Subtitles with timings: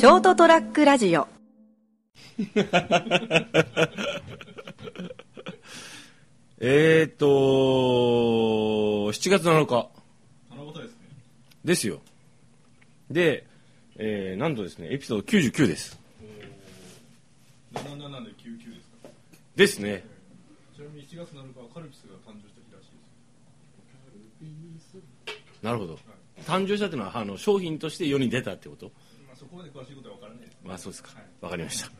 [0.00, 1.28] ショートトラックラジオ
[6.58, 7.26] えーっと、
[9.12, 9.90] 7月7日
[10.48, 10.98] 七夕ですね。
[11.66, 12.00] ですよ。
[13.10, 13.46] で、
[13.96, 16.00] えー、なんとですね、エピソード99です。
[17.74, 19.08] 77で99ですか？
[19.54, 20.02] ですね。
[20.74, 22.86] ちなみに7月7日はカルピスが誕生した日らし
[24.40, 24.96] いです。
[25.62, 25.98] なるほど。
[26.46, 28.86] 誕生したっていうのは、あの、商品として世に出たってこと？
[28.86, 28.94] まあ
[29.40, 30.58] そこまで詳しいことは分からないです。
[30.62, 31.24] まあ、そうですかはい。
[31.40, 31.90] わかりました。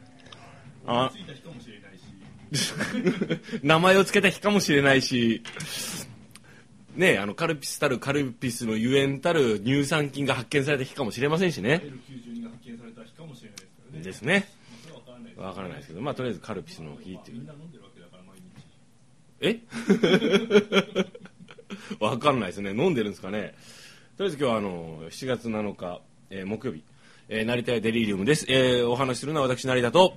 [0.86, 5.42] あ思いつ、いた日かもしれないし、 名前を付けた日かもしれないし、
[6.96, 11.80] ねあの、カルピスたるカルピスのゆえんたる乳酸菌が発見された日かもしれませんしね。
[11.82, 14.04] L92 が発見された日かもしれないですからね。
[14.04, 14.48] ですね。
[14.86, 15.40] 分からないです。
[15.40, 17.38] わからないですけど、まあ、とりあえずカルピスの日っていう。
[17.38, 19.64] みんな飲んでるわけだから毎日。
[21.00, 22.04] え？
[22.04, 22.72] わかんないですね。
[22.72, 23.54] 飲んでるんですかね。
[24.18, 26.84] とりあえず今日はあの、7月7日、えー木曜日、
[27.32, 28.44] えー成田屋デリリウムです。
[28.48, 30.16] えーお話しするのは私、成田と、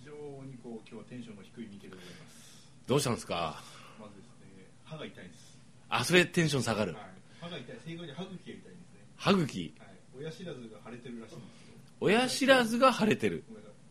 [0.00, 0.10] 非常
[0.42, 2.82] にこう今日はテンションの低い日程でございます。
[2.88, 3.62] どうしたんですか？
[4.00, 4.26] まずです
[4.58, 5.56] ね、歯が痛いです。
[5.88, 7.02] あ、それテンション下がるはい。。
[7.40, 7.78] 歯が痛い。
[7.86, 8.74] 正確に歯茎が痛いんですね。
[9.18, 9.74] 歯茎。
[9.78, 9.88] はい。
[10.18, 11.78] 親知らずが腫れてるらしいんですよ。
[12.00, 13.44] 親知らずが腫れてる。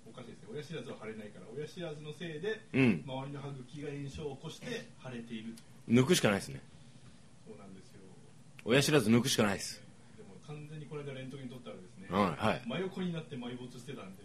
[0.04, 0.48] おかしいですね。
[0.52, 3.04] 親知らずは腫れないから、親知らずのせいで、うん。
[3.08, 4.68] 周りの歯茎が炎症を起こして
[5.00, 5.56] 腫れている。
[5.88, 6.60] 抜くしかないですね。
[7.48, 8.04] そうなんですよ。
[8.66, 9.80] 親知らず抜くしかないです。
[10.20, 11.79] でも完全にこの間レントゲン取ったら
[12.10, 14.24] ですね、はいはい真横になって埋没してたんで、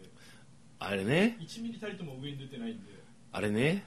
[0.78, 2.92] あれね、1ミリたりとも上に出てないんで、
[3.32, 3.84] あれね、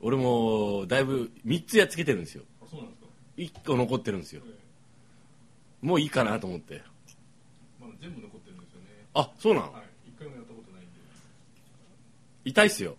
[0.00, 2.44] 俺もだいぶ3つやっつけてるんですよ。
[2.62, 3.06] あ、そうなんですか。
[3.36, 4.42] 1個残ってるんですよ。
[4.44, 4.50] え
[5.82, 6.74] もういいかなと思って。
[6.74, 6.82] え
[7.80, 8.86] まだ全部残ってるんですよね。
[9.14, 9.82] あ、そうなのはい。
[10.08, 10.90] 一回もやったことないんで。
[12.44, 12.96] 痛いっすよ。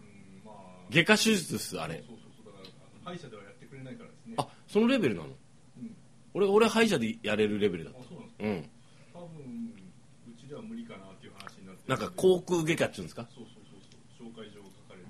[0.00, 0.54] うん、まあ、
[0.90, 1.96] 外科手術っす、あれ。
[1.98, 2.52] そうそうそう。
[2.52, 2.64] だか
[3.04, 4.34] ら、歯医者ではやってくれないからですね。
[4.38, 5.28] あ、そのレベルなの？
[5.28, 5.96] うん。
[6.34, 8.23] 俺、俺歯医者でやれるレベルだっあ、そう。
[8.44, 8.62] うん。
[8.62, 8.68] か。
[9.14, 9.72] 多分、
[10.28, 11.82] うちでは無理かなっていう話になって。
[11.88, 13.26] なんか航空外科っていうんですか？
[13.34, 13.80] そうそうそう
[14.18, 14.28] そう。
[14.28, 15.00] 紹介状が書か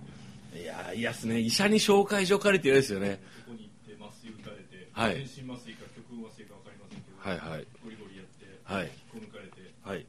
[0.53, 0.62] れて。
[0.62, 1.41] いやー、いやっすね。
[1.41, 3.20] 医者に紹介状借りて嫌ですよね。
[3.44, 7.66] そこに行って麻酔打たれて、はい全身麻酔か極麻酔か分かりませんけど、はいはい。
[7.82, 10.06] ゴリゴリやって、はい引っこ抜かれて、はい。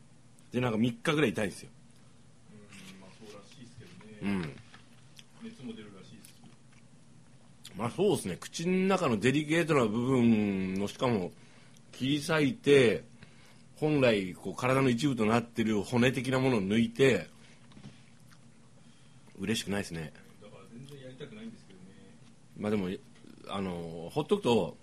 [0.51, 1.69] で、なんか3日ぐらい痛いんですよ。
[2.53, 4.55] うん、まあそうらしいですけどうね、ん。
[5.43, 6.33] 熱も出るらしいです。
[7.75, 8.37] まあそうですね。
[8.39, 11.31] 口の中のデリケートな部分の、しかも、
[11.91, 13.03] 切り裂いて、
[13.77, 17.27] 本来こう体の一部となってる骨的なものを抜いて、
[19.37, 20.13] 嬉しくないですね。
[20.41, 21.85] だから全然やりたくないんですけどね、
[22.57, 22.89] まあでも、
[23.49, 24.77] あの、ほっとくと、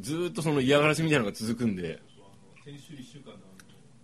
[0.00, 2.00] ずーっとその嫌がらせみたいなのが続くんで、
[2.64, 3.38] 先週1週間の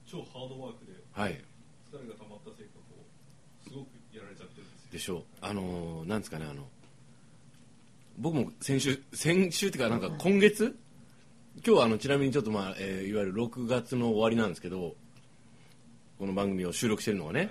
[0.06, 1.32] 超ハードワークではい。
[1.93, 3.05] 疲れが溜まったせいかこ
[3.66, 4.88] う、すごくやられちゃってるんですよ。
[4.93, 5.22] でしょう。
[5.43, 6.69] あの、なんですかね、あの、
[8.19, 10.76] 僕も先週、先週っていうかなんか今月
[11.64, 14.94] 今日はあの、ちなみにちょっとまあ、えーいわゆる6月の終わりなんですけど、
[16.16, 17.50] この番組を収録してるのがね、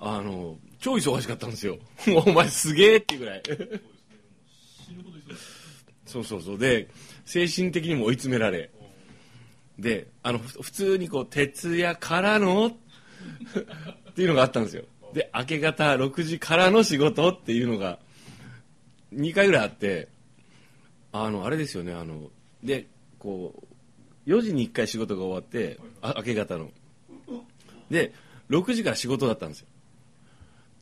[0.00, 1.78] あの、超忙しかったんですよ。
[2.26, 3.42] お前すげえっていうぐらい。
[6.06, 6.58] そう、そうそう。
[6.58, 6.88] で、
[7.24, 8.70] 精神的にも追い詰められ、
[9.78, 14.84] で、あの、普通にこう、徹夜からのっていうのがあったんですよ。
[15.12, 18.00] で、明け方6時からの仕事っていうのが、
[19.14, 20.08] 2回ぐらいあって、
[21.16, 22.28] あの、あれですよね、あの、
[22.64, 22.88] で、
[23.20, 23.54] こ
[24.26, 26.72] う、4時に1回仕事が終わって、あ明け方の。
[27.88, 28.12] で、
[28.50, 29.66] 6時から仕事だったんですよ。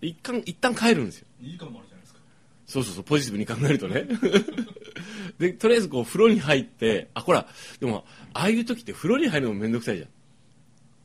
[0.01, 1.27] で一旦、一旦帰るんですよ。
[1.43, 2.21] 2時間もあるじゃないですか。
[2.67, 4.07] そうそうそう、ポジティブに考えるとね。
[5.39, 7.47] で、とりあえずこう、風呂に入って、あ、ほら、
[7.79, 10.09] でも、ああいう時って風呂に入るのもめんどくさいじゃん。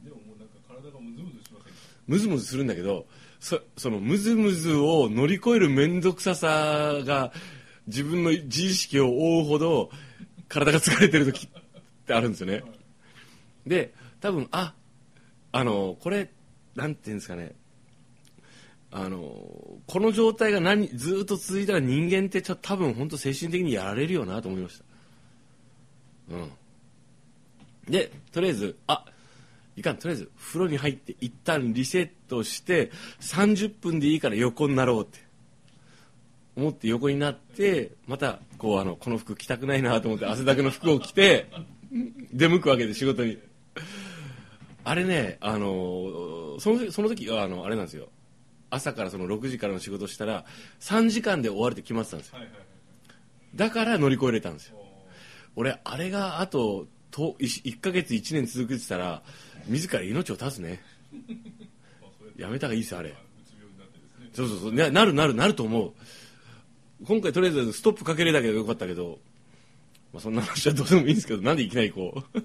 [0.06, 1.80] でももうなんか体がムズムズしませんか？
[2.08, 3.06] ムズムズするんだけど、
[3.42, 7.34] そそのムズムズを乗り越えるめんどくささが、
[7.88, 9.90] 自分の自意識を覆うほど、
[10.48, 11.50] 体が疲れてる時っ
[12.06, 12.64] てあるんですよね。
[13.66, 14.74] で、多分、あ、
[15.52, 16.30] あの、これ、
[16.76, 17.53] なんていうんですかね、
[18.92, 19.20] あの、
[19.86, 26.35] この状態が何、ずっと続いたら人間ってちょ多分本当精神的にやられるよなと思いました。
[26.35, 26.52] うん。
[27.90, 29.06] で、とりあえず、あ、
[29.78, 32.91] いかん、とりあえず風呂に入って一旦リセットして
[33.22, 35.20] 30分でいいから横になろうって
[36.58, 41.50] 思って横になって、また、こうあの、この服着たくないなと思って汗だくの服を着て、
[42.34, 43.38] 出向くわけで仕事に。
[44.84, 48.09] あれね、あの、そのその時はあの、あれなんですよ。
[48.72, 50.46] 朝からその6時からの仕事したら
[50.82, 52.40] 3時間で終わるって決まってたんですよ。
[53.56, 54.78] だから乗り越えれたんですよ。
[55.56, 59.22] 俺、あれがあと、と 1, ヶ月1年続くってたら、
[59.68, 60.82] 自ら命を絶つね。
[62.36, 63.16] やめた方がいいですよ、あれ。
[64.34, 64.74] そうそうそう。
[64.74, 65.94] ねなるなるなると思う。
[67.05, 69.20] 今回とりあえずストップかけれたけどよかったけど、
[70.14, 72.16] まあ、そんな話はどうでもいいんですけどなんでいきなりこう。
[72.16, 72.40] もう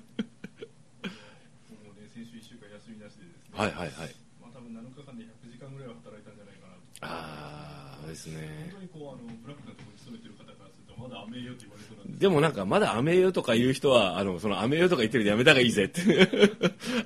[1.96, 4.14] ね先週1週間休みなしでね、はいはいはい。
[4.40, 6.82] まあ多分7日間で100時間ぐらいは働いたんじゃないかなと。
[7.00, 8.68] ああですね。
[8.72, 16.04] 本当にこうあのブラックなところに勤めてる方からするとまだ甘えよって言われそうなんですでもなんかまだ甘えよとか言う人はあのその甘えよとか言ってるのやめた方がいいぜって。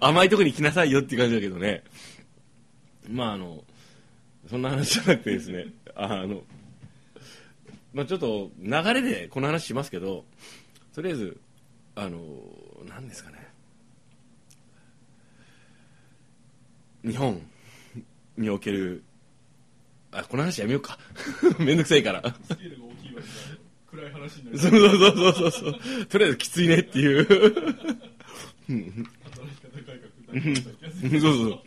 [0.02, 1.86] 甘いとこに来なさいよって感じだけどね。
[3.06, 3.62] まああの
[4.50, 5.66] そんな話じゃなくてですね。
[5.94, 6.42] あの
[7.96, 10.26] まあちょっと流れでこの話しますけど
[10.94, 11.40] とりあえず
[11.94, 12.18] あの
[12.86, 13.36] 何ですかね。
[17.02, 17.40] 日本
[18.36, 19.02] における
[20.12, 20.98] あこの話やめようか。
[21.58, 22.22] めんどくさいから。
[22.22, 26.06] スケールが大きいわけ暗い話になるそうそうそうそうそう。
[26.06, 27.26] とりあえずきついねっていう。
[31.18, 31.60] そうそう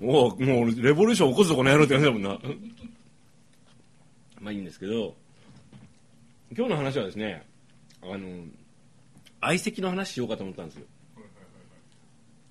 [0.00, 2.36] おうもうレボリューション起こすぞこの野郎って感じだもんな。
[4.40, 5.21] まあいいんですけど
[6.54, 7.46] 今日の話はですね
[8.02, 8.44] あの
[9.40, 10.84] 相席の話しようかと思ったんですよ。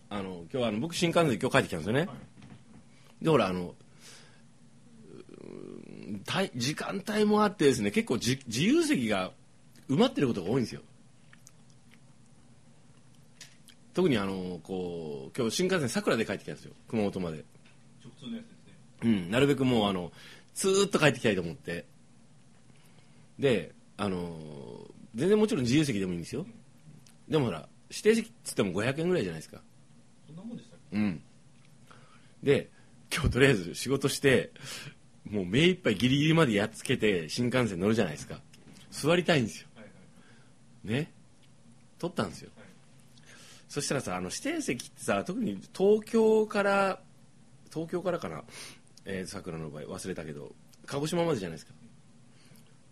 [0.10, 2.10] あの今日はあの僕新幹線で今日帰ってきたんですよね、
[3.22, 3.76] でほらあの
[6.56, 9.32] 時間帯もあってですね結構じ自由席が
[9.90, 10.82] 埋まってることが多いんですよ。
[13.94, 16.74] 特にあのこう今日新幹線さくらで帰ってきたんですよ。
[16.90, 17.46] 熊本まで。
[18.04, 18.74] 直通のやつですね。
[19.04, 20.12] うんなるべくもうあの
[20.54, 21.86] スーッと帰ってきたいと思って。
[23.40, 23.72] で
[24.04, 24.36] あの
[25.14, 26.48] 全然もちろん自由席でもいいんですよ。
[27.30, 29.62] でもほら指定席っつっても500円ぐらいじゃないですか。
[30.26, 30.98] そんなもんでしたっけ？
[30.98, 31.22] うん。
[32.42, 32.72] で
[33.14, 34.50] 今日とりあえず仕事して
[35.30, 38.40] もう目いっぱいギリギリまでやっつけて新幹線乗るじゃないですか。
[38.90, 39.68] 座りたいんですよ。
[39.76, 39.92] はいは
[40.96, 41.02] い。
[41.02, 41.12] ね。
[42.00, 42.66] 取ったんですよ、はい。
[43.70, 47.00] そしたらさあの指定席ってさ特に東京から
[47.72, 48.44] 東京からかな？
[49.06, 50.56] えーさくらの場合忘れたけど
[50.88, 51.74] 鹿児島までじゃないですか。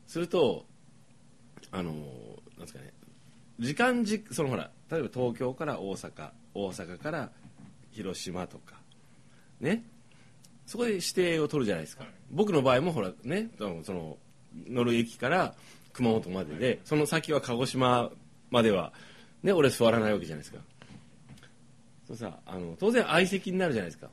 [0.05, 0.67] すると
[1.71, 2.93] あのーなんですかね。
[3.59, 7.29] 時間じそのほら例えば東京から大阪大阪から
[7.91, 8.75] 広島とか
[9.59, 9.83] ね。
[10.65, 12.13] そこで指定を取るじゃないですか、はい。
[12.29, 14.17] 僕の場合もほらねその
[14.67, 15.55] 乗る駅から
[15.93, 18.11] 熊本まででその先は鹿児島
[18.51, 18.93] までは
[19.41, 20.59] ね俺座らないわけじゃないですか。
[22.07, 24.09] そうさあの当然相席になるじゃないですか。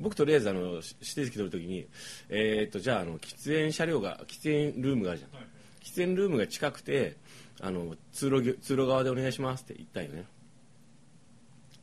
[0.00, 1.86] 僕とりあえずあのし指定席取るときに
[2.28, 4.42] えーっとじゃああの喫煙車両が喫
[4.72, 5.30] 煙ルームがあるじゃん。
[5.30, 5.51] はいはい
[5.82, 7.16] 喫煙ルームが近くて
[7.60, 10.24] あの通路ぎ通路側でお願いしますって言ったんよね。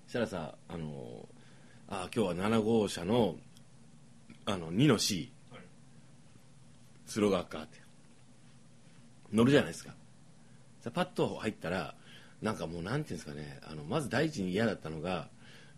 [0.05, 1.27] そしたらさあの
[1.87, 3.35] あ今日は7号車の
[4.45, 5.61] あの2の C はい。
[7.05, 7.79] 通路側かって。
[9.31, 9.93] 乗るじゃないですか。
[10.81, 11.93] さパッと入ったら
[12.41, 15.27] なんかもうなんていうんですかねあのまず第一に嫌だったのが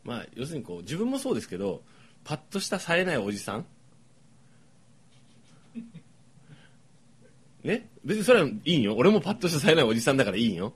[0.04, 1.82] まあ要するにこう自分もそうですけど
[2.24, 3.66] パッとした冴えないおじさん
[7.64, 8.96] ね別にそれはいいんよ。
[8.96, 10.74] 俺もパッとした冴えないおじさんだからいいんよ。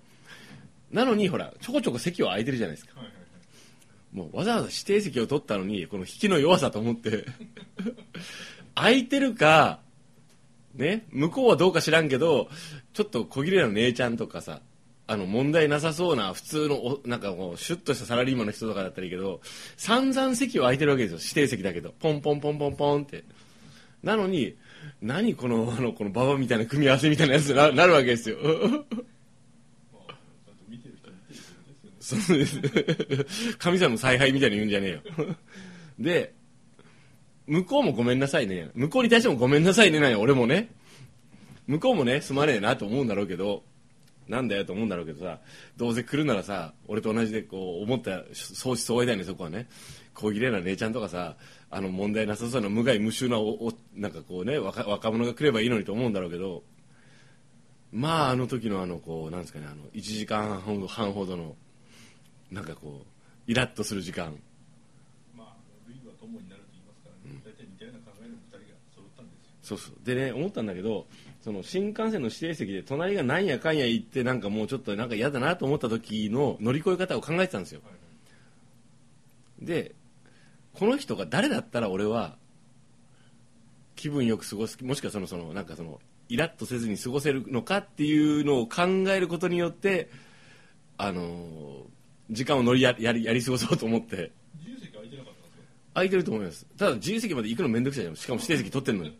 [0.91, 2.99] なのにほらちょこちょこ席は空いてるじゃないですか。
[2.99, 4.17] はいはいはい。
[4.17, 7.25] もうわざわざ指定席を取ったのにこの引きの弱さと思って。
[8.75, 9.79] 空いてるか
[10.75, 11.05] ね？
[11.11, 12.49] 向こうはどうか知らんけど
[12.93, 14.61] ちょっと小切れな姉ちゃんとかさ
[15.07, 19.39] あの問題なさそうな普通のおなんかこうシュッとしたサラリーマンの人とかだったらいいけど
[19.77, 21.19] 散々席は空いてるわけですよ。
[21.21, 21.93] 指定席だけど。
[21.99, 23.23] ポンポンポンポンポンって。
[24.03, 24.55] なのに
[25.01, 28.37] 何この あのこのババみたいな組み合わせみたいなやつにななるわけですよ
[32.05, 33.57] そうです。
[33.57, 35.01] 神様の采配みたいに言うんじゃねえよ。
[35.97, 36.35] で、
[37.47, 38.69] 向こうもごめんなさいね。
[38.75, 40.69] 向こうに対してもごめんなさいねなんよ、俺もね。
[41.65, 43.63] 向こうもね、すまねえなと思うんだろうけど、
[44.27, 45.39] なんだよと思うんだろうけどさ、
[45.77, 49.67] どうせ来るならさ、俺と同じでこう思った相思相愛だよね、そこはね。
[50.13, 51.35] 小切れな姉ちゃんとかさ、
[51.69, 56.63] あの問題なさそうな無害無臭なおおなんかこうね若若者が来ればいいのにと思うんだろうけど
[57.91, 61.55] まああの時のあのこうなんですかねあの1時間半半ほどの
[62.49, 64.37] なんかこうイラッとする時間。
[65.35, 65.55] まあ
[65.87, 69.51] 類は友になると言いますからね、大体似たような考えの二人が揃ったんですよ。
[69.61, 69.95] そうそう。
[70.05, 71.07] でね思ったんだけど
[71.45, 77.81] その新幹線の指定席で隣がなんやかんや言ってなんかもうちょっとなんか嫌だなと思った時の乗り越え方を考えてたんですよ。
[79.61, 79.93] で
[80.73, 82.35] この人が誰だったら俺は
[83.95, 85.99] 気分よく過ごすもしくはそのそのなんかその
[86.29, 90.09] イラッとせずに過ごせるのかっていうのを考えることによって
[90.97, 91.85] あのー
[92.31, 94.31] 時間を乗りややりやり過ごそうと思って。
[94.57, 96.65] 自由席空いてなかったんですよ空いてると思います。
[96.75, 98.15] ただ自由席まで行くのめんどくさいじゃん。
[98.15, 99.15] しかも指定席取ってるのに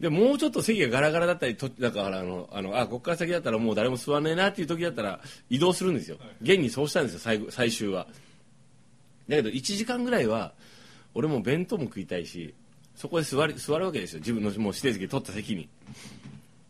[0.00, 6.52] でもうちょっと席がガラガラだったりとだからあのあのあここから先だったらもう誰も座らねえなっていう時だったら移動するんですよ、はい。
[6.54, 8.06] 現にそうしたんですよ最後最終は。
[9.28, 10.52] だけど1時間ぐらいは
[11.14, 12.54] 俺も弁当も食いたいし
[12.96, 14.20] そこで座り座るわけですよ。
[14.20, 15.68] 自分のもう指定席取った席に。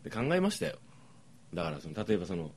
[0.03, 0.77] で考えましたよ。
[1.55, 2.51] だからその例えばその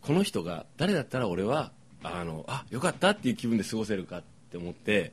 [0.00, 5.12] この人が誰だったら俺はあのあよかったっていう気分で過ごせるかって思って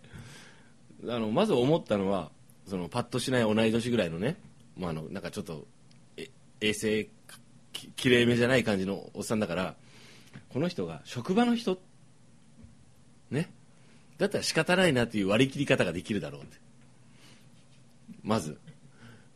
[1.10, 2.30] あのまず思ったのは
[2.68, 4.38] そのパッとしない同い年ぐらいのね、
[4.77, 5.68] まあ、あのなんかちょっと
[6.62, 7.08] 衛生
[7.96, 9.75] きれいめじゃない感じのおっさんだから
[10.50, 11.80] この人が職場の人
[13.32, 13.51] ね。
[14.18, 16.58] だったら仕方ないなっていう割り切り方ができるだろうって。
[18.24, 18.58] まず。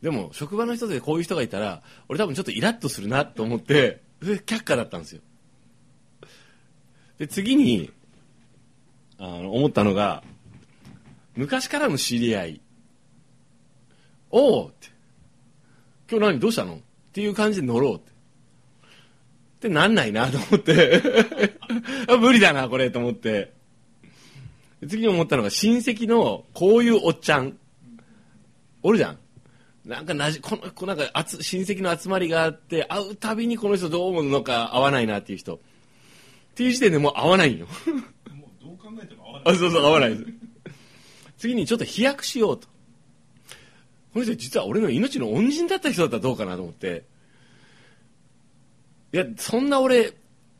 [0.00, 5.22] でも職場の人でこういう人がいたら俺多分ちょっとイラッとするなと思ってそれ却下だったんですよ。
[7.18, 7.90] で次に
[9.18, 10.22] あの思ったのが
[11.34, 12.60] 昔からの知り合い
[14.30, 14.97] おおって。
[16.10, 16.40] 今日何？
[16.40, 16.76] どうしたの？
[16.76, 16.78] っ
[17.12, 18.10] ていう感じで乗ろうって。
[18.10, 21.02] ってなんないなと思って。
[22.08, 23.52] あ無理だなこれと思って。
[24.88, 27.58] 次に思ったのが親戚のこういうおっちゃん。
[28.82, 29.18] おるじゃん。
[29.84, 35.56] なんかなじこのこなんかあつ親戚の集まりがあって会うたびにこの人どう思うのか合わないなっていう人。
[35.56, 35.58] っ
[36.54, 37.66] ていう時点でもう合わないんよ。
[37.66, 39.54] もうどう考えても合わない。
[39.54, 40.32] あそうそう合わないです。
[41.38, 42.68] 次にちょっと飛躍しようと
[44.12, 47.04] この人実は俺の命の恩人だった人だったらどうかなと思って。
[49.12, 50.12] いやそんな俺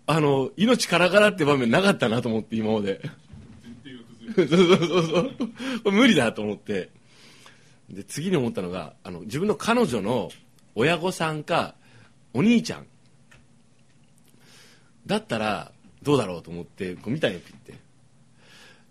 [0.06, 3.00] あの命からがらって場面なかったなと思って今まで。
[4.34, 5.06] そうそうそう
[5.84, 5.92] そう。
[5.92, 6.90] 無理だと思って。
[7.90, 10.30] で次に思ったのがあの自分の彼女の
[10.74, 11.74] 親御さんか
[12.34, 12.86] お兄ちゃん。
[15.06, 17.72] だったらどうだろうと思ってこう見たんよピッて。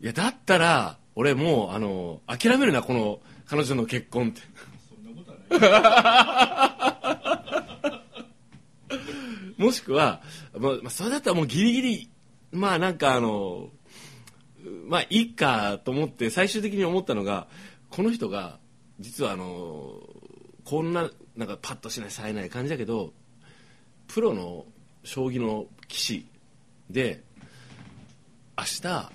[0.01, 4.41] いやだったら俺もうあの諦めるなこの彼女の結婚って。
[4.89, 5.37] そんなことは
[6.69, 6.87] ない
[9.57, 10.21] もしくは、
[10.53, 12.09] まあ、それだったらもうギリギリ
[12.51, 13.69] まあなんかあの
[14.87, 17.47] まあいいかと思って最終的に思ったのが
[17.89, 18.59] この人が
[18.99, 19.99] 実はあの
[20.63, 23.13] こんななんかパッとしない冴えない感じだけど
[24.07, 24.65] プロの
[25.03, 26.27] 将棋の棋士
[26.89, 27.23] で
[28.57, 29.11] 明日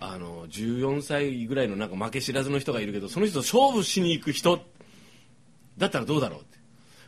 [0.00, 4.60] あの14歳ぐらいのなんか負け知らずの人がいるけどその人と勝負しに行く人
[5.76, 6.58] だったらどうだろうって。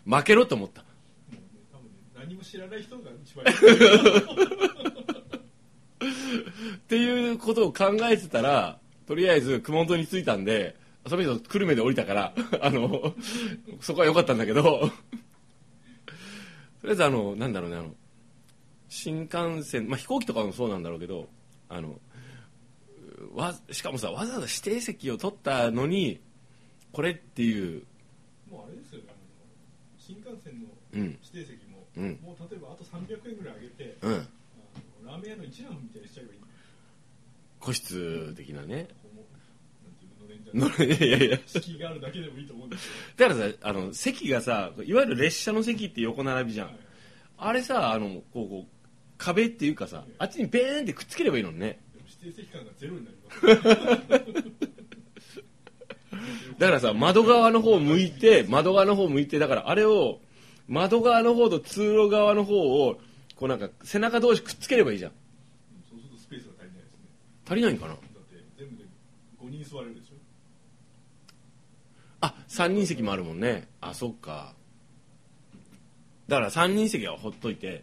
[0.04, 0.84] 負けろと思った。
[1.72, 3.44] 多分ね何も知らない人が一番
[6.74, 13.14] っていうことを考えてたらとりあえず熊本に着いたんでその人久留米で降りたからあの
[13.80, 14.90] そこは良かったんだけどと
[16.84, 17.94] りあえずあのなんだろうねあの
[18.88, 21.28] 新幹線、まあ、飛行機とかもそうなんだろうけど
[21.68, 21.98] あの
[23.34, 26.20] わしかもさわざわざ指定席を取ったのに
[26.92, 27.84] これっていう。
[28.50, 29.16] もうあれですよねあの
[29.98, 31.18] 新幹線のうん。
[31.32, 32.18] 指定席も、うん。
[32.22, 34.28] もう例えばあと300円ぐらい上げて、うん。
[35.06, 36.40] ラーメン屋の一蘭みたいにしちゃえばいい。
[37.60, 38.76] 個室的なね。
[38.76, 38.78] い
[39.10, 39.22] うの
[40.22, 46.80] のれんじゃなのいやいやい敷居があるだけでもいいと思うんですだからさあの席がさいわゆる列車の席って横並びじゃん、けど、
[47.38, 48.66] あれさあのこうこう
[49.18, 51.80] 壁っていうかさあっちにベーンってくっつければいいのにね
[52.22, 53.46] でも指定席感がゼロになります。
[56.58, 60.20] だからさ窓側の方向いて窓側の方向いてだからあれを
[60.68, 63.00] 窓側の方と通路側の方を
[63.34, 65.12] こうなんか背中同士くっつければいいじゃん。
[65.90, 66.98] そうするとスペースが足りないですね。
[67.46, 67.94] 足りないんかな？
[67.94, 68.84] だって全部で
[69.42, 70.14] 5人座れるでしょ。
[72.20, 73.68] あ三3人席もあるもんね。
[73.80, 74.54] あそっか。
[76.28, 77.82] だから3人席はほっといて。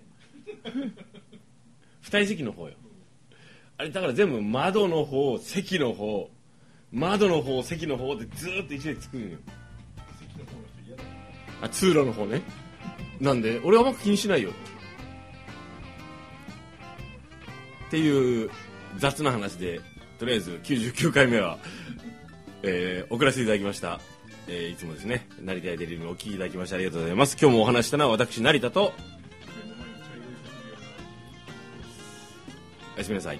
[2.03, 2.75] 2人席の方よ
[3.79, 6.29] あれだから全部窓の方席の方。
[6.91, 9.37] 窓の方席の方でずーっと一列作るんよ。
[11.61, 12.41] あ通路の方ね。
[13.21, 14.49] なんで俺はあんま気にしないよ。
[17.87, 18.51] っていう
[18.97, 19.79] 雑な話で
[20.19, 21.57] とりあえず99回目は、
[22.63, 24.01] えー送らせていただきました、
[24.47, 27.37] えーいつもですね成田やデリルをお聞きいただきましてありがとうございます。
[27.39, 28.91] 今日もお話ししたのは私成田と
[32.95, 33.39] おやすみなさい